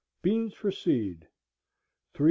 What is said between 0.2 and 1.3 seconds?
Beans for seed,..............................